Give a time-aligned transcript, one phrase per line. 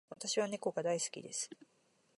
[0.09, 1.47] 私は猫が大好きです。